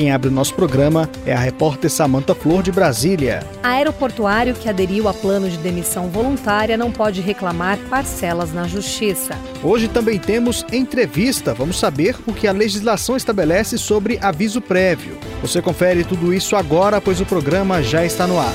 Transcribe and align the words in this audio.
Quem 0.00 0.10
abre 0.10 0.30
o 0.30 0.32
nosso 0.32 0.54
programa 0.54 1.10
é 1.26 1.34
a 1.34 1.38
repórter 1.38 1.90
Samanta 1.90 2.34
Flor 2.34 2.62
de 2.62 2.72
Brasília. 2.72 3.46
Aeroportuário 3.62 4.54
que 4.54 4.66
aderiu 4.66 5.06
a 5.06 5.12
plano 5.12 5.46
de 5.50 5.58
demissão 5.58 6.08
voluntária 6.08 6.74
não 6.74 6.90
pode 6.90 7.20
reclamar 7.20 7.76
parcelas 7.90 8.50
na 8.50 8.66
justiça. 8.66 9.36
Hoje 9.62 9.88
também 9.88 10.18
temos 10.18 10.64
entrevista. 10.72 11.52
Vamos 11.52 11.78
saber 11.78 12.16
o 12.26 12.32
que 12.32 12.48
a 12.48 12.52
legislação 12.52 13.14
estabelece 13.14 13.76
sobre 13.76 14.18
aviso 14.22 14.62
prévio. 14.62 15.18
Você 15.42 15.60
confere 15.60 16.02
tudo 16.02 16.32
isso 16.32 16.56
agora, 16.56 16.98
pois 16.98 17.20
o 17.20 17.26
programa 17.26 17.82
já 17.82 18.02
está 18.02 18.26
no 18.26 18.40
ar. 18.40 18.54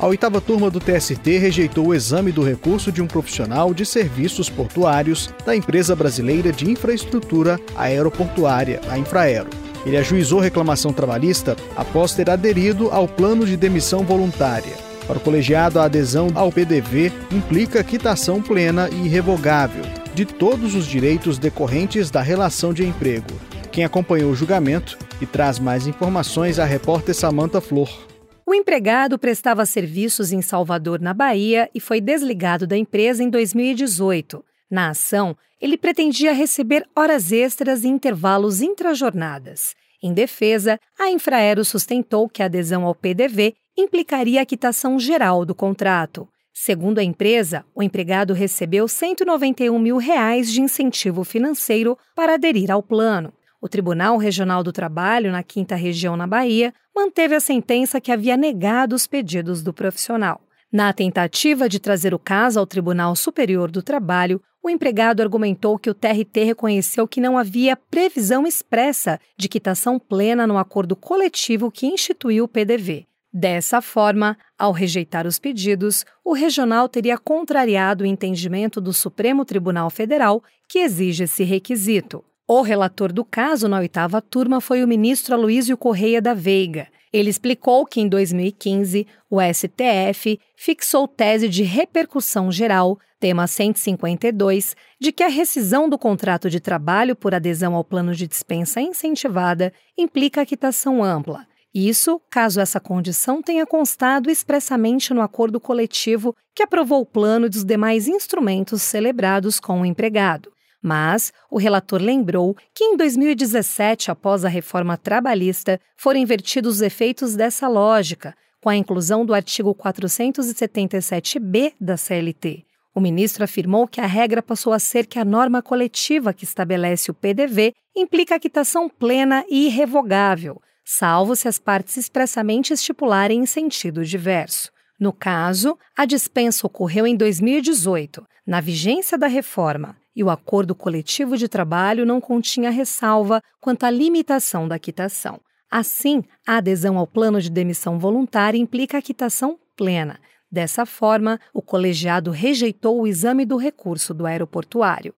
A 0.00 0.06
oitava 0.06 0.40
turma 0.40 0.70
do 0.70 0.80
TST 0.80 1.36
rejeitou 1.36 1.88
o 1.88 1.94
exame 1.94 2.32
do 2.32 2.42
recurso 2.42 2.90
de 2.90 3.02
um 3.02 3.06
profissional 3.06 3.74
de 3.74 3.84
serviços 3.84 4.48
portuários 4.48 5.28
da 5.44 5.54
empresa 5.54 5.94
brasileira 5.94 6.50
de 6.50 6.70
infraestrutura 6.70 7.60
aeroportuária, 7.76 8.80
a 8.88 8.96
Infraero. 8.96 9.50
Ele 9.84 9.98
ajuizou 9.98 10.40
reclamação 10.40 10.90
trabalhista 10.90 11.54
após 11.76 12.14
ter 12.14 12.30
aderido 12.30 12.88
ao 12.90 13.06
plano 13.06 13.44
de 13.44 13.58
demissão 13.58 14.02
voluntária. 14.02 14.72
Para 15.06 15.18
o 15.18 15.20
colegiado, 15.20 15.78
a 15.78 15.84
adesão 15.84 16.28
ao 16.34 16.50
PDV 16.50 17.12
implica 17.30 17.84
quitação 17.84 18.40
plena 18.40 18.88
e 18.90 19.04
irrevogável 19.04 19.84
de 20.14 20.24
todos 20.24 20.74
os 20.74 20.86
direitos 20.86 21.38
decorrentes 21.38 22.10
da 22.10 22.22
relação 22.22 22.72
de 22.72 22.86
emprego. 22.86 23.28
Quem 23.70 23.84
acompanhou 23.84 24.30
o 24.30 24.36
julgamento 24.36 24.96
e 25.20 25.26
traz 25.26 25.58
mais 25.58 25.86
informações 25.86 26.58
é 26.58 26.62
a 26.62 26.64
repórter 26.64 27.14
Samanta 27.14 27.60
Flor. 27.60 28.09
O 28.50 28.54
empregado 28.54 29.16
prestava 29.16 29.64
serviços 29.64 30.32
em 30.32 30.42
Salvador, 30.42 31.00
na 31.00 31.14
Bahia, 31.14 31.70
e 31.72 31.78
foi 31.78 32.00
desligado 32.00 32.66
da 32.66 32.76
empresa 32.76 33.22
em 33.22 33.30
2018. 33.30 34.44
Na 34.68 34.88
ação, 34.88 35.36
ele 35.60 35.78
pretendia 35.78 36.32
receber 36.32 36.84
horas 36.96 37.30
extras 37.30 37.84
e 37.84 37.86
intervalos 37.86 38.60
intrajornadas. 38.60 39.76
Em 40.02 40.12
defesa, 40.12 40.80
a 40.98 41.08
Infraero 41.12 41.64
sustentou 41.64 42.28
que 42.28 42.42
a 42.42 42.46
adesão 42.46 42.84
ao 42.84 42.92
PDV 42.92 43.54
implicaria 43.78 44.42
a 44.42 44.46
quitação 44.46 44.98
geral 44.98 45.44
do 45.44 45.54
contrato. 45.54 46.28
Segundo 46.52 46.98
a 46.98 47.04
empresa, 47.04 47.64
o 47.72 47.84
empregado 47.84 48.34
recebeu 48.34 48.88
191 48.88 49.78
mil 49.78 49.96
reais 49.96 50.50
de 50.50 50.60
incentivo 50.60 51.22
financeiro 51.22 51.96
para 52.16 52.34
aderir 52.34 52.68
ao 52.68 52.82
plano. 52.82 53.32
O 53.62 53.68
Tribunal 53.68 54.16
Regional 54.16 54.62
do 54.62 54.72
Trabalho, 54.72 55.30
na 55.30 55.42
Quinta 55.42 55.74
Região, 55.74 56.16
na 56.16 56.26
Bahia, 56.26 56.72
manteve 56.96 57.34
a 57.34 57.40
sentença 57.40 58.00
que 58.00 58.10
havia 58.10 58.34
negado 58.34 58.94
os 58.94 59.06
pedidos 59.06 59.62
do 59.62 59.72
profissional. 59.72 60.40
Na 60.72 60.92
tentativa 60.94 61.68
de 61.68 61.78
trazer 61.78 62.14
o 62.14 62.18
caso 62.18 62.58
ao 62.58 62.66
Tribunal 62.66 63.14
Superior 63.14 63.70
do 63.70 63.82
Trabalho, 63.82 64.40
o 64.62 64.70
empregado 64.70 65.20
argumentou 65.20 65.78
que 65.78 65.90
o 65.90 65.94
TRT 65.94 66.44
reconheceu 66.44 67.06
que 67.06 67.20
não 67.20 67.36
havia 67.36 67.76
previsão 67.76 68.46
expressa 68.46 69.20
de 69.36 69.48
quitação 69.48 69.98
plena 69.98 70.46
no 70.46 70.56
acordo 70.56 70.96
coletivo 70.96 71.70
que 71.70 71.86
instituiu 71.86 72.44
o 72.44 72.48
PDV. 72.48 73.06
Dessa 73.32 73.82
forma, 73.82 74.38
ao 74.58 74.72
rejeitar 74.72 75.26
os 75.26 75.38
pedidos, 75.38 76.04
o 76.24 76.32
regional 76.32 76.88
teria 76.88 77.18
contrariado 77.18 78.04
o 78.04 78.06
entendimento 78.06 78.80
do 78.80 78.92
Supremo 78.92 79.44
Tribunal 79.44 79.90
Federal 79.90 80.42
que 80.68 80.78
exige 80.78 81.24
esse 81.24 81.44
requisito. 81.44 82.24
O 82.52 82.62
relator 82.62 83.12
do 83.12 83.24
caso 83.24 83.68
na 83.68 83.78
oitava 83.78 84.20
turma 84.20 84.60
foi 84.60 84.82
o 84.82 84.88
ministro 84.88 85.36
Aloysio 85.36 85.76
Correia 85.76 86.20
da 86.20 86.34
Veiga. 86.34 86.88
Ele 87.12 87.30
explicou 87.30 87.86
que 87.86 88.00
em 88.00 88.08
2015 88.08 89.06
o 89.30 89.38
STF 89.40 90.36
fixou 90.56 91.06
tese 91.06 91.48
de 91.48 91.62
repercussão 91.62 92.50
geral, 92.50 92.98
tema 93.20 93.46
152, 93.46 94.74
de 94.98 95.12
que 95.12 95.22
a 95.22 95.28
rescisão 95.28 95.88
do 95.88 95.96
contrato 95.96 96.50
de 96.50 96.58
trabalho 96.58 97.14
por 97.14 97.36
adesão 97.36 97.76
ao 97.76 97.84
plano 97.84 98.16
de 98.16 98.26
dispensa 98.26 98.80
incentivada 98.80 99.72
implica 99.96 100.44
quitação 100.44 101.04
ampla. 101.04 101.46
Isso, 101.72 102.20
caso 102.28 102.60
essa 102.60 102.80
condição 102.80 103.40
tenha 103.40 103.64
constado 103.64 104.28
expressamente 104.28 105.14
no 105.14 105.20
acordo 105.20 105.60
coletivo 105.60 106.34
que 106.52 106.64
aprovou 106.64 107.02
o 107.02 107.06
plano 107.06 107.46
e 107.46 107.48
dos 107.48 107.64
demais 107.64 108.08
instrumentos 108.08 108.82
celebrados 108.82 109.60
com 109.60 109.82
o 109.82 109.86
empregado. 109.86 110.50
Mas 110.82 111.32
o 111.50 111.58
relator 111.58 112.00
lembrou 112.00 112.56
que 112.74 112.84
em 112.84 112.96
2017, 112.96 114.10
após 114.10 114.44
a 114.44 114.48
reforma 114.48 114.96
trabalhista, 114.96 115.80
foram 115.96 116.20
invertidos 116.20 116.76
os 116.76 116.82
efeitos 116.82 117.36
dessa 117.36 117.68
lógica, 117.68 118.34
com 118.62 118.68
a 118.68 118.76
inclusão 118.76 119.24
do 119.24 119.34
artigo 119.34 119.74
477b 119.74 121.74
da 121.80 121.96
CLT. 121.96 122.64
O 122.94 123.00
ministro 123.00 123.44
afirmou 123.44 123.86
que 123.86 124.00
a 124.00 124.06
regra 124.06 124.42
passou 124.42 124.72
a 124.72 124.78
ser 124.78 125.06
que 125.06 125.18
a 125.18 125.24
norma 125.24 125.62
coletiva 125.62 126.32
que 126.32 126.44
estabelece 126.44 127.10
o 127.10 127.14
PDV 127.14 127.74
implica 127.94 128.34
a 128.34 128.40
quitação 128.40 128.88
plena 128.88 129.44
e 129.48 129.66
irrevogável, 129.66 130.60
salvo 130.84 131.36
se 131.36 131.46
as 131.46 131.58
partes 131.58 131.96
expressamente 131.96 132.72
estipularem 132.72 133.40
em 133.40 133.46
sentido 133.46 134.04
diverso. 134.04 134.72
No 135.00 135.14
caso, 135.14 135.78
a 135.96 136.04
dispensa 136.04 136.66
ocorreu 136.66 137.06
em 137.06 137.16
2018, 137.16 138.22
na 138.46 138.60
vigência 138.60 139.16
da 139.16 139.26
reforma, 139.26 139.96
e 140.14 140.22
o 140.22 140.28
acordo 140.28 140.74
coletivo 140.74 141.38
de 141.38 141.48
trabalho 141.48 142.04
não 142.04 142.20
continha 142.20 142.70
ressalva 142.70 143.40
quanto 143.58 143.84
à 143.84 143.90
limitação 143.90 144.68
da 144.68 144.78
quitação. 144.78 145.40
Assim, 145.70 146.22
a 146.46 146.56
adesão 146.56 146.98
ao 146.98 147.06
plano 147.06 147.40
de 147.40 147.48
demissão 147.48 147.98
voluntária 147.98 148.58
implica 148.58 148.98
a 148.98 149.02
quitação 149.02 149.58
plena. 149.74 150.20
Dessa 150.52 150.84
forma, 150.84 151.40
o 151.54 151.62
colegiado 151.62 152.30
rejeitou 152.30 153.00
o 153.00 153.06
exame 153.06 153.46
do 153.46 153.56
recurso 153.56 154.12
do 154.12 154.26
aeroportuário. 154.26 155.14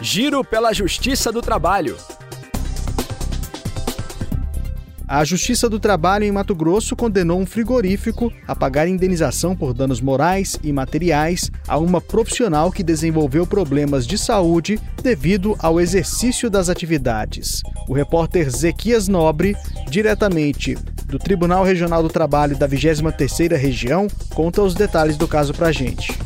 Giro 0.00 0.44
pela 0.44 0.72
Justiça 0.72 1.32
do 1.32 1.42
Trabalho. 1.42 1.96
A 5.08 5.22
Justiça 5.24 5.68
do 5.68 5.78
Trabalho 5.78 6.24
em 6.24 6.32
Mato 6.32 6.52
Grosso 6.52 6.96
condenou 6.96 7.38
um 7.38 7.46
frigorífico 7.46 8.32
a 8.44 8.56
pagar 8.56 8.88
indenização 8.88 9.54
por 9.54 9.72
danos 9.72 10.00
morais 10.00 10.58
e 10.64 10.72
materiais 10.72 11.48
a 11.68 11.78
uma 11.78 12.00
profissional 12.00 12.72
que 12.72 12.82
desenvolveu 12.82 13.46
problemas 13.46 14.04
de 14.04 14.18
saúde 14.18 14.80
devido 15.00 15.54
ao 15.60 15.80
exercício 15.80 16.50
das 16.50 16.68
atividades. 16.68 17.62
O 17.88 17.94
repórter 17.94 18.50
Zequias 18.50 19.06
Nobre, 19.06 19.54
diretamente 19.88 20.74
do 21.06 21.20
Tribunal 21.20 21.62
Regional 21.62 22.02
do 22.02 22.08
Trabalho 22.08 22.56
da 22.58 22.68
23ª 22.68 23.56
Região, 23.56 24.08
conta 24.34 24.60
os 24.60 24.74
detalhes 24.74 25.16
do 25.16 25.28
caso 25.28 25.54
pra 25.54 25.70
gente. 25.70 26.18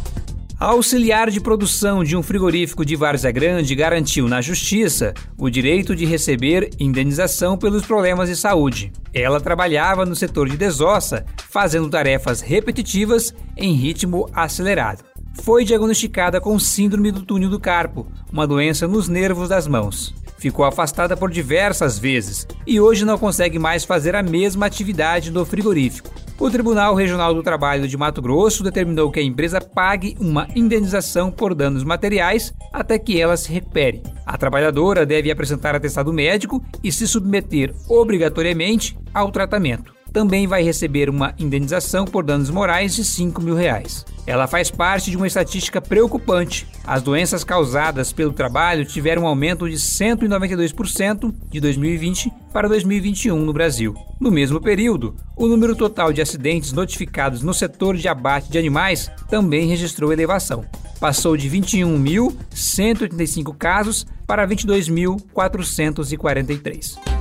A 0.61 0.67
auxiliar 0.67 1.31
de 1.31 1.41
produção 1.41 2.05
de 2.05 2.15
um 2.15 2.23
frigorífico 2.23 2.85
de 2.85 2.95
Várzea 2.95 3.31
Grande 3.31 3.75
garantiu 3.75 4.29
na 4.29 4.43
justiça 4.43 5.15
o 5.39 5.49
direito 5.49 5.97
de 5.97 6.05
receber 6.05 6.69
indenização 6.79 7.57
pelos 7.57 7.87
problemas 7.87 8.29
de 8.29 8.37
saúde. 8.37 8.93
Ela 9.15 9.41
trabalhava 9.41 10.05
no 10.05 10.15
setor 10.15 10.51
de 10.51 10.59
desossa, 10.59 11.25
fazendo 11.49 11.89
tarefas 11.89 12.43
repetitivas 12.43 13.35
em 13.57 13.73
ritmo 13.73 14.29
acelerado. 14.35 15.03
Foi 15.43 15.65
diagnosticada 15.65 16.43
com 16.43 16.59
síndrome 16.59 17.11
do 17.11 17.23
túnel 17.23 17.49
do 17.49 17.59
carpo, 17.59 18.07
uma 18.31 18.47
doença 18.47 18.87
nos 18.87 19.09
nervos 19.09 19.49
das 19.49 19.67
mãos. 19.67 20.15
Ficou 20.37 20.67
afastada 20.67 21.17
por 21.17 21.31
diversas 21.31 21.99
vezes 21.99 22.47
e 22.67 22.79
hoje 22.79 23.07
não 23.07 23.17
consegue 23.17 23.59
mais 23.59 23.83
fazer 23.83 24.15
a 24.15 24.23
mesma 24.23 24.67
atividade 24.67 25.31
no 25.31 25.47
frigorífico. 25.47 26.11
O 26.41 26.51
Tribunal 26.51 26.95
Regional 26.95 27.35
do 27.35 27.43
Trabalho 27.43 27.87
de 27.87 27.99
Mato 27.99 28.23
Grosso 28.23 28.65
determinou 28.65 29.11
que 29.11 29.21
a 29.21 29.23
empresa 29.23 29.61
pague 29.61 30.17
uma 30.19 30.49
indenização 30.57 31.31
por 31.31 31.55
danos 31.55 31.85
materiais 31.85 32.55
até 32.73 32.99
que 32.99 33.21
ela 33.21 33.37
se 33.37 33.53
recupere. 33.53 34.03
A 34.25 34.39
trabalhadora 34.39 35.05
deve 35.05 35.31
apresentar 35.31 35.75
atestado 35.75 36.11
médico 36.15 36.65
e 36.83 36.91
se 36.91 37.07
submeter 37.07 37.75
obrigatoriamente 37.91 38.99
ao 39.13 39.31
tratamento 39.31 40.00
também 40.13 40.47
vai 40.47 40.63
receber 40.63 41.09
uma 41.09 41.35
indenização 41.39 42.05
por 42.05 42.23
danos 42.25 42.51
morais 42.51 42.95
de 42.95 43.03
5 43.05 43.41
mil 43.41 43.55
reais. 43.55 44.05
Ela 44.27 44.47
faz 44.47 44.71
parte 44.71 45.11
de 45.11 45.17
uma 45.17 45.27
estatística 45.27 45.81
preocupante. 45.81 46.67
As 46.85 47.03
doenças 47.03 47.43
causadas 47.43 48.13
pelo 48.13 48.33
trabalho 48.33 48.85
tiveram 48.85 49.23
um 49.23 49.27
aumento 49.27 49.69
de 49.69 49.75
192% 49.77 51.35
de 51.51 51.61
2020 51.61 52.33
para 52.53 52.69
2021 52.69 53.37
no 53.39 53.53
Brasil. 53.53 53.95
No 54.21 54.31
mesmo 54.31 54.61
período, 54.61 55.17
o 55.37 55.49
número 55.49 55.75
total 55.75 56.13
de 56.13 56.23
acidentes 56.23 56.73
notificados 56.73 57.43
no 57.43 57.55
setor 57.55 57.97
de 57.97 58.07
abate 58.09 58.51
de 58.51 58.59
animais 58.59 59.11
também 59.29 59.67
registrou 59.67 60.13
elevação. 60.13 60.65
Passou 61.01 61.37
de 61.37 61.49
21.185 61.49 63.57
casos 63.57 64.07
para 64.27 64.47
22.443. 64.47 67.20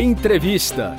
Entrevista. 0.00 0.96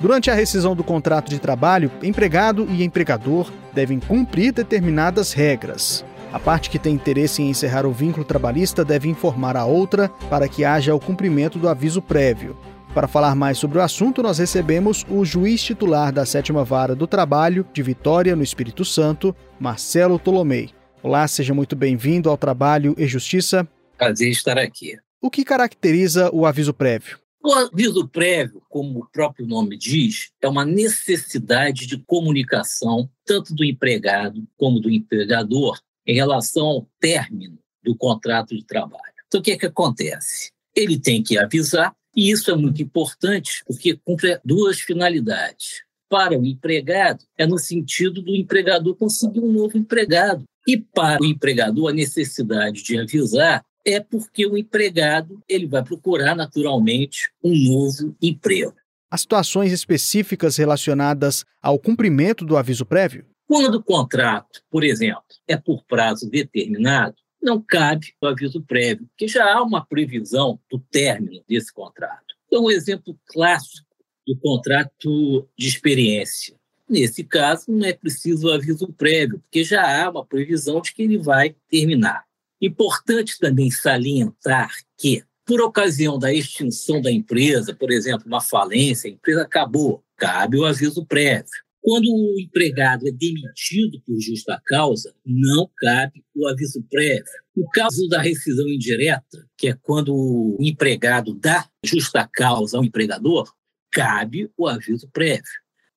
Durante 0.00 0.30
a 0.30 0.34
rescisão 0.34 0.76
do 0.76 0.84
contrato 0.84 1.28
de 1.28 1.40
trabalho, 1.40 1.90
empregado 2.04 2.68
e 2.70 2.84
empregador 2.84 3.50
devem 3.72 3.98
cumprir 3.98 4.52
determinadas 4.52 5.32
regras. 5.32 6.04
A 6.32 6.38
parte 6.38 6.70
que 6.70 6.78
tem 6.78 6.94
interesse 6.94 7.42
em 7.42 7.50
encerrar 7.50 7.84
o 7.84 7.90
vínculo 7.90 8.24
trabalhista 8.24 8.84
deve 8.84 9.08
informar 9.08 9.56
a 9.56 9.64
outra 9.64 10.08
para 10.30 10.46
que 10.46 10.64
haja 10.64 10.94
o 10.94 11.00
cumprimento 11.00 11.58
do 11.58 11.68
aviso 11.68 12.00
prévio. 12.00 12.56
Para 12.94 13.08
falar 13.08 13.34
mais 13.34 13.58
sobre 13.58 13.78
o 13.78 13.82
assunto, 13.82 14.22
nós 14.22 14.38
recebemos 14.38 15.04
o 15.10 15.24
juiz 15.24 15.60
titular 15.60 16.12
da 16.12 16.24
Sétima 16.24 16.62
Vara 16.62 16.94
do 16.94 17.08
Trabalho 17.08 17.66
de 17.72 17.82
Vitória, 17.82 18.36
no 18.36 18.44
Espírito 18.44 18.84
Santo, 18.84 19.34
Marcelo 19.58 20.16
Tolomei. 20.16 20.70
Olá, 21.02 21.26
seja 21.26 21.52
muito 21.52 21.74
bem-vindo 21.74 22.30
ao 22.30 22.36
Trabalho 22.36 22.94
e 22.96 23.04
Justiça. 23.04 23.66
Prazer 23.98 24.30
estar 24.30 24.58
aqui. 24.58 24.96
O 25.22 25.30
que 25.30 25.44
caracteriza 25.44 26.30
o 26.34 26.46
aviso 26.46 26.72
prévio? 26.72 27.18
O 27.44 27.52
aviso 27.52 28.08
prévio, 28.08 28.62
como 28.70 29.00
o 29.00 29.06
próprio 29.06 29.46
nome 29.46 29.76
diz, 29.76 30.30
é 30.40 30.48
uma 30.48 30.64
necessidade 30.64 31.86
de 31.86 31.98
comunicação 31.98 33.10
tanto 33.26 33.54
do 33.54 33.62
empregado 33.62 34.46
como 34.56 34.80
do 34.80 34.90
empregador 34.90 35.78
em 36.06 36.14
relação 36.14 36.66
ao 36.66 36.88
término 36.98 37.58
do 37.82 37.94
contrato 37.94 38.56
de 38.56 38.64
trabalho. 38.64 39.12
Então, 39.26 39.40
o 39.40 39.42
que 39.42 39.52
é 39.52 39.58
que 39.58 39.66
acontece? 39.66 40.52
Ele 40.74 40.98
tem 40.98 41.22
que 41.22 41.36
avisar 41.36 41.94
e 42.16 42.30
isso 42.30 42.50
é 42.50 42.56
muito 42.56 42.80
importante 42.80 43.62
porque 43.66 43.98
cumpre 44.02 44.40
duas 44.42 44.80
finalidades. 44.80 45.82
Para 46.08 46.38
o 46.38 46.46
empregado, 46.46 47.24
é 47.36 47.46
no 47.46 47.58
sentido 47.58 48.22
do 48.22 48.34
empregador 48.34 48.96
conseguir 48.96 49.40
um 49.40 49.52
novo 49.52 49.76
empregado. 49.76 50.44
E 50.66 50.78
para 50.78 51.22
o 51.22 51.26
empregador, 51.26 51.90
a 51.90 51.94
necessidade 51.94 52.82
de 52.82 52.98
avisar 52.98 53.62
é 53.86 54.00
porque 54.00 54.46
o 54.46 54.56
empregado 54.56 55.42
ele 55.48 55.66
vai 55.66 55.82
procurar 55.82 56.34
naturalmente 56.34 57.30
um 57.42 57.54
novo 57.54 58.16
emprego. 58.20 58.74
As 59.10 59.22
situações 59.22 59.72
específicas 59.72 60.56
relacionadas 60.56 61.44
ao 61.60 61.78
cumprimento 61.78 62.44
do 62.44 62.56
aviso 62.56 62.86
prévio? 62.86 63.26
Quando 63.46 63.76
o 63.76 63.82
contrato, 63.82 64.62
por 64.70 64.84
exemplo, 64.84 65.24
é 65.48 65.56
por 65.56 65.82
prazo 65.84 66.30
determinado, 66.30 67.16
não 67.42 67.60
cabe 67.60 68.14
o 68.22 68.26
aviso 68.26 68.62
prévio, 68.62 69.06
porque 69.08 69.26
já 69.26 69.52
há 69.52 69.62
uma 69.62 69.84
previsão 69.84 70.60
do 70.70 70.78
término 70.78 71.42
desse 71.48 71.72
contrato. 71.72 72.34
Então, 72.46 72.64
um 72.64 72.70
exemplo 72.70 73.18
clássico 73.26 73.88
do 74.26 74.36
contrato 74.38 75.48
de 75.58 75.66
experiência. 75.66 76.54
Nesse 76.88 77.24
caso, 77.24 77.64
não 77.68 77.86
é 77.86 77.92
preciso 77.92 78.48
o 78.48 78.52
aviso 78.52 78.92
prévio, 78.92 79.40
porque 79.40 79.64
já 79.64 80.04
há 80.04 80.10
uma 80.10 80.24
previsão 80.24 80.80
de 80.80 80.92
que 80.92 81.02
ele 81.02 81.18
vai 81.18 81.54
terminar. 81.68 82.24
Importante 82.60 83.38
também 83.38 83.70
salientar 83.70 84.70
que, 84.98 85.24
por 85.46 85.60
ocasião 85.62 86.18
da 86.18 86.32
extinção 86.32 87.00
da 87.00 87.10
empresa, 87.10 87.74
por 87.74 87.90
exemplo, 87.90 88.26
uma 88.26 88.40
falência, 88.40 89.08
a 89.08 89.12
empresa 89.12 89.42
acabou, 89.42 90.04
cabe 90.16 90.58
o 90.58 90.64
aviso 90.64 91.04
prévio. 91.06 91.50
Quando 91.82 92.04
o 92.04 92.38
empregado 92.38 93.08
é 93.08 93.10
demitido 93.10 94.02
por 94.06 94.20
justa 94.20 94.60
causa, 94.66 95.14
não 95.24 95.70
cabe 95.78 96.22
o 96.36 96.46
aviso 96.46 96.84
prévio. 96.90 97.24
No 97.56 97.66
caso 97.70 98.06
da 98.08 98.20
rescisão 98.20 98.68
indireta, 98.68 99.46
que 99.56 99.68
é 99.68 99.76
quando 99.80 100.14
o 100.14 100.58
empregado 100.60 101.34
dá 101.34 101.66
justa 101.82 102.28
causa 102.30 102.76
ao 102.76 102.84
empregador, 102.84 103.50
cabe 103.90 104.50
o 104.58 104.68
aviso 104.68 105.08
prévio. 105.10 105.42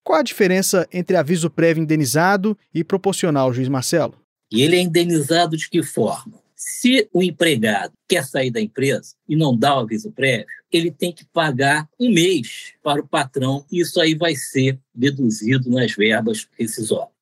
Qual 0.02 0.18
a 0.18 0.22
diferença 0.22 0.88
entre 0.90 1.16
aviso 1.16 1.50
prévio 1.50 1.82
indenizado 1.82 2.56
e 2.72 2.82
proporcional, 2.82 3.52
juiz 3.52 3.68
Marcelo? 3.68 4.18
E 4.50 4.62
ele 4.62 4.76
é 4.76 4.80
indenizado 4.80 5.56
de 5.56 5.68
que 5.68 5.82
forma? 5.82 6.43
Se 6.56 7.08
o 7.12 7.22
empregado 7.22 7.92
quer 8.08 8.24
sair 8.24 8.50
da 8.50 8.60
empresa 8.60 9.14
e 9.28 9.34
não 9.34 9.56
dá 9.56 9.76
o 9.76 9.80
aviso 9.80 10.12
prévio, 10.12 10.46
ele 10.70 10.90
tem 10.90 11.12
que 11.12 11.24
pagar 11.24 11.88
um 11.98 12.10
mês 12.10 12.74
para 12.82 13.00
o 13.00 13.08
patrão 13.08 13.64
e 13.70 13.80
isso 13.80 14.00
aí 14.00 14.14
vai 14.14 14.36
ser 14.36 14.78
deduzido 14.94 15.68
nas 15.70 15.92
verbas 15.92 16.48
rescisórias. 16.56 17.12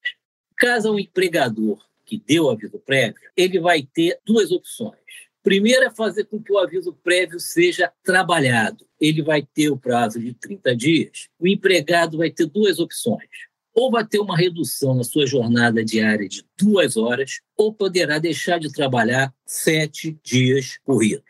Caso 0.57 0.93
o 0.93 1.01
empregador 1.01 1.83
que 2.05 2.23
deu 2.27 2.45
o 2.45 2.51
aviso 2.51 2.79
prévio, 2.79 3.21
ele 3.37 3.59
vai 3.59 3.83
ter 3.83 4.19
duas 4.25 4.51
opções. 4.51 5.01
Primeiro 5.43 5.85
é 5.85 5.91
fazer 5.91 6.25
com 6.25 6.41
que 6.41 6.53
o 6.53 6.59
aviso 6.59 6.93
prévio 7.03 7.41
seja 7.41 7.93
trabalhado. 8.05 8.87
Ele 9.01 9.23
vai 9.23 9.43
ter 9.43 9.71
o 9.71 9.77
prazo 9.77 10.21
de 10.21 10.33
30 10.35 10.77
dias. 10.77 11.29
O 11.39 11.49
empregado 11.49 12.19
vai 12.19 12.31
ter 12.31 12.47
duas 12.47 12.79
opções 12.79 13.29
ou 13.75 13.91
vai 13.91 14.07
ter 14.07 14.19
uma 14.19 14.37
redução 14.37 14.95
na 14.95 15.05
sua 15.05 15.27
jornada 15.27 15.85
diária 15.85 16.29
de 16.29 16.45
duas 16.59 16.97
horas, 16.97 17.41
ou 17.57 17.73
poderá 17.73 18.19
deixar 18.19 18.59
de 18.59 18.71
trabalhar 18.73 19.33
sete 19.47 20.19
dias 20.23 20.79
corridos. 20.85 21.25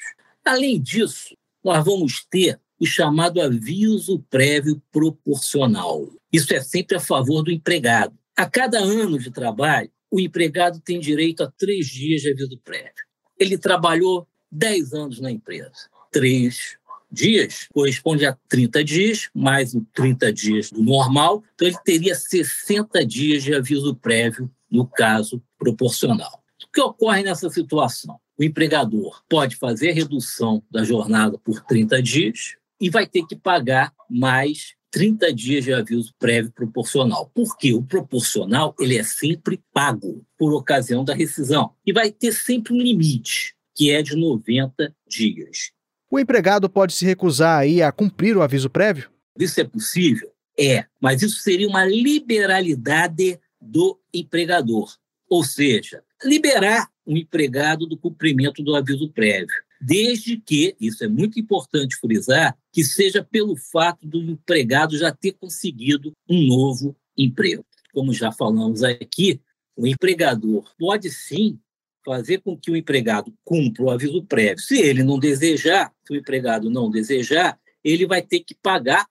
Além 0.45 0.81
disso, 0.81 1.37
nós 1.65 1.85
vamos 1.85 2.25
ter 2.29 2.61
o 2.81 2.87
chamado 2.87 3.41
aviso 3.41 4.19
prévio 4.29 4.83
proporcional. 4.91 6.09
Isso 6.33 6.53
é 6.53 6.61
sempre 6.61 6.97
a 6.97 7.01
favor 7.01 7.43
do 7.43 7.53
empregado. 7.53 8.19
A 8.37 8.45
cada 8.47 8.79
ano 8.79 9.19
de 9.19 9.31
trabalho, 9.31 9.91
o 10.11 10.19
empregado 10.19 10.81
tem 10.81 10.99
direito 10.99 11.45
a 11.45 11.51
três 11.51 11.87
dias 11.87 12.23
de 12.23 12.33
aviso 12.33 12.59
prévio. 12.65 12.93
Ele 13.39 13.57
trabalhou 13.57 14.27
dez 14.51 14.93
anos 14.93 15.21
na 15.21 15.31
empresa. 15.31 15.89
Três 16.11 16.77
dias 17.13 17.69
corresponde 17.73 18.25
a 18.25 18.37
30 18.49 18.83
dias, 18.83 19.29
mais 19.35 19.75
os 19.75 19.83
30 19.95 20.33
dias 20.33 20.71
do 20.71 20.83
normal, 20.83 21.45
então 21.55 21.69
ele 21.69 21.79
teria 21.85 22.15
60 22.15 23.05
dias 23.05 23.43
de 23.43 23.55
aviso 23.55 23.95
prévio 23.95 24.51
no 24.71 24.87
caso 24.87 25.43
proporcional. 25.59 26.43
O 26.65 26.73
que 26.73 26.81
ocorre 26.81 27.23
nessa 27.23 27.51
situação? 27.51 28.19
O 28.39 28.43
empregador 28.43 29.23
pode 29.29 29.57
fazer 29.57 29.91
a 29.91 29.95
redução 29.95 30.63
da 30.71 30.83
jornada 30.83 31.39
por 31.39 31.61
30 31.61 32.03
dias 32.03 32.57
e 32.81 32.89
vai 32.89 33.07
ter 33.07 33.27
que 33.27 33.37
pagar 33.37 33.93
mais 34.09 34.75
30 34.91 35.33
dias 35.33 35.65
de 35.65 35.73
aviso 35.73 36.15
prévio 36.19 36.51
proporcional. 36.53 37.31
Porque 37.35 37.73
o 37.75 37.83
proporcional 37.83 38.75
ele 38.81 38.97
é 38.97 39.03
sempre 39.03 39.61
pago 39.73 40.25
por 40.39 40.55
ocasião 40.55 41.05
da 41.05 41.15
rescisão 41.15 41.75
e 41.87 41.93
vai 41.93 42.11
ter 42.11 42.33
sempre 42.33 42.73
um 42.73 42.79
limite, 42.79 43.55
que 43.75 43.91
é 43.91 44.03
de 44.03 44.17
90 44.17 44.95
dias. 45.07 45.73
O 46.13 46.21
empregado 46.21 46.69
pode 46.69 46.93
se 46.93 47.07
recusar 47.07 47.61
aí 47.61 47.81
a 47.81 47.91
cumprir 47.91 48.37
o 48.37 48.43
aviso 48.43 48.69
prévio? 48.69 49.11
Isso 49.39 49.59
é 49.59 49.65
possível? 49.65 50.31
É, 50.61 50.85
mas 51.01 51.23
isso 51.23 51.41
seria 51.41 51.67
uma 51.67 51.87
liberalidade 51.87 53.41
do 53.59 53.99
empregador. 54.13 54.95
Ou 55.27 55.43
seja, 55.43 56.05
liberar 56.23 56.91
o 57.07 57.17
empregado 57.17 57.87
do 57.87 57.97
cumprimento 57.97 58.63
do 58.63 58.77
aviso 58.77 59.11
prévio. 59.11 59.57
Desde 59.81 60.37
que, 60.37 60.77
isso 60.79 61.03
é 61.03 61.09
muito 61.09 61.41
importante 61.41 61.97
frisar, 61.97 62.55
que 62.71 62.85
seja 62.85 63.25
pelo 63.25 63.57
fato 63.57 64.07
do 64.07 64.21
empregado 64.21 64.99
já 64.99 65.11
ter 65.11 65.33
conseguido 65.33 66.13
um 66.29 66.47
novo 66.47 66.95
emprego. 67.17 67.65
Como 67.91 68.13
já 68.13 68.31
falamos 68.31 68.83
aqui, 68.83 69.41
o 69.75 69.87
empregador 69.87 70.71
pode 70.79 71.09
sim 71.09 71.59
fazer 72.05 72.41
com 72.41 72.57
que 72.57 72.71
o 72.71 72.77
empregado 72.77 73.33
cumpra 73.45 73.83
o 73.83 73.91
aviso 73.91 74.23
prévio. 74.25 74.59
Se 74.59 74.79
ele 74.79 75.03
não 75.03 75.19
desejar, 75.19 75.93
se 76.07 76.13
o 76.13 76.17
empregado 76.17 76.69
não 76.71 76.91
desejar, 76.91 77.59
ele 77.85 78.07
vai 78.07 78.23
ter 78.23 78.41
que 78.41 78.55
pagar 78.55 79.07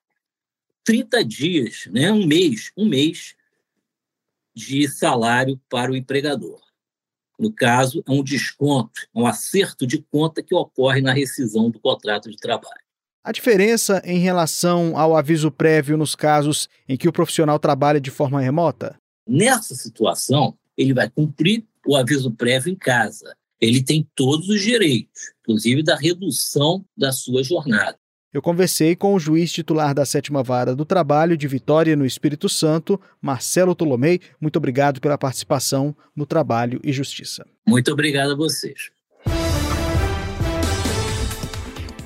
30 0.84 1.24
dias, 1.24 1.88
né, 1.92 2.12
um 2.12 2.26
mês, 2.26 2.72
um 2.76 2.86
mês 2.86 3.36
de 4.54 4.88
salário 4.88 5.60
para 5.70 5.92
o 5.92 5.96
empregador. 5.96 6.60
No 7.40 7.52
caso, 7.52 8.04
é 8.08 8.12
um 8.12 8.24
desconto, 8.24 9.08
um 9.16 9.26
acerto 9.26 9.88
de 9.88 10.00
conta 10.12 10.44
que 10.44 10.54
ocorre 10.54 11.02
na 11.02 11.14
rescisão 11.14 11.70
do 11.70 11.80
contrato 11.80 12.30
de 12.30 12.38
trabalho. 12.38 12.82
A 13.24 13.32
diferença 13.32 14.02
em 14.04 14.20
relação 14.20 14.98
ao 14.98 15.16
aviso 15.16 15.52
prévio 15.52 15.98
nos 15.98 16.16
casos 16.16 16.68
em 16.90 16.98
que 16.98 17.08
o 17.08 17.14
profissional 17.14 17.60
trabalha 17.60 18.02
de 18.02 18.12
forma 18.12 18.42
remota? 18.42 18.96
Nessa 19.28 19.76
situação, 19.76 20.58
ele 20.76 20.94
vai 20.94 21.10
cumprir 21.10 21.66
o 21.86 21.96
aviso 21.96 22.32
prévio 22.32 22.72
em 22.72 22.76
casa. 22.76 23.36
Ele 23.60 23.84
tem 23.84 24.08
todos 24.16 24.50
os 24.50 24.62
direitos, 24.62 25.32
inclusive 25.42 25.84
da 25.84 25.96
redução 25.96 26.84
da 26.98 27.12
sua 27.12 27.44
jornada. 27.44 27.98
Eu 28.34 28.42
conversei 28.42 28.96
com 28.96 29.14
o 29.14 29.20
juiz 29.20 29.52
titular 29.52 29.94
da 29.94 30.06
Sétima 30.06 30.42
Vara 30.42 30.74
do 30.74 30.86
Trabalho 30.86 31.36
de 31.36 31.48
Vitória, 31.50 31.98
no 31.98 32.06
Espírito 32.06 32.48
Santo, 32.48 33.00
Marcelo 33.22 33.76
Tolomei. 33.76 34.22
Muito 34.40 34.56
obrigado 34.56 35.02
pela 35.02 35.18
participação 35.18 35.94
no 36.16 36.26
Trabalho 36.26 36.80
e 36.82 36.94
Justiça. 36.94 37.46
Muito 37.68 37.92
obrigado 37.92 38.32
a 38.32 38.36
vocês. 38.36 38.90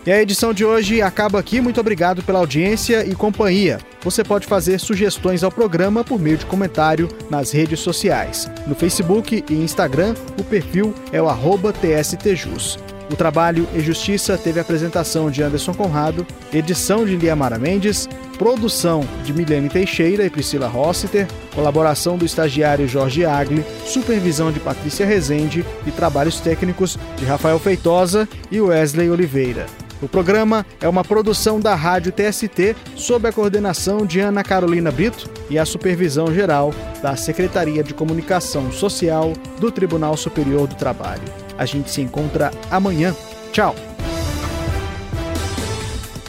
E 0.06 0.12
a 0.12 0.22
edição 0.22 0.54
de 0.54 0.64
hoje 0.64 1.02
acaba 1.02 1.40
aqui. 1.40 1.60
Muito 1.60 1.80
obrigado 1.80 2.22
pela 2.22 2.38
audiência 2.38 3.04
e 3.04 3.16
companhia. 3.16 3.80
Você 4.04 4.24
pode 4.24 4.46
fazer 4.46 4.80
sugestões 4.80 5.44
ao 5.44 5.52
programa 5.52 6.04
por 6.04 6.20
meio 6.20 6.38
de 6.38 6.46
comentário 6.46 7.10
nas 7.28 7.52
redes 7.52 7.80
sociais. 7.80 8.48
No 8.68 8.76
Facebook 8.76 9.44
e 9.50 9.54
Instagram, 9.56 10.14
o 10.40 10.44
perfil 10.44 10.94
é 11.12 11.20
o 11.20 11.28
TSTJus. 11.74 12.78
O 13.12 13.16
Trabalho 13.16 13.68
e 13.74 13.80
Justiça 13.80 14.38
teve 14.38 14.60
apresentação 14.60 15.32
de 15.32 15.42
Anderson 15.42 15.74
Conrado, 15.74 16.26
edição 16.54 17.04
de 17.04 17.16
Liamara 17.16 17.58
Mendes, 17.58 18.08
produção 18.38 19.08
de 19.24 19.34
Milene 19.34 19.70
Teixeira 19.70 20.24
e 20.24 20.30
Priscila 20.30 20.68
Rossiter, 20.68 21.28
colaboração 21.54 22.16
do 22.16 22.26
estagiário 22.26 22.88
Jorge 22.88 23.26
Agli, 23.26 23.64
supervisão 23.86 24.52
de 24.52 24.60
Patrícia 24.60 25.06
Rezende 25.06 25.66
e 25.86 25.92
trabalhos 25.92 26.40
técnicos 26.40 26.98
de 27.18 27.26
Rafael 27.26 27.60
Feitosa 27.60 28.28
e 28.52 28.60
Wesley 28.60 29.10
Oliveira. 29.10 29.66
O 30.06 30.08
programa 30.08 30.64
é 30.80 30.88
uma 30.88 31.04
produção 31.04 31.60
da 31.60 31.74
Rádio 31.74 32.12
TST 32.12 32.76
sob 32.96 33.28
a 33.28 33.34
coordenação 33.34 34.06
de 34.06 34.20
Ana 34.20 34.44
Carolina 34.44 34.92
Brito 34.92 35.28
e 35.50 35.58
a 35.58 35.66
supervisão 35.66 36.32
geral 36.32 36.72
da 37.02 37.16
Secretaria 37.16 37.84
de 37.84 37.92
Comunicação 37.92 38.72
Social 38.72 39.34
do 39.60 39.72
Tribunal 39.72 40.16
Superior 40.16 40.68
do 40.68 40.76
Trabalho. 40.76 41.24
A 41.58 41.66
gente 41.66 41.90
se 41.90 42.02
encontra 42.02 42.52
amanhã. 42.70 43.16
Tchau. 43.52 43.76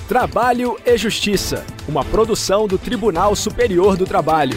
Trabalho 0.08 0.78
e 0.86 0.96
Justiça, 0.96 1.62
uma 1.86 2.02
produção 2.02 2.66
do 2.66 2.78
Tribunal 2.78 3.36
Superior 3.36 3.94
do 3.94 4.06
Trabalho. 4.06 4.56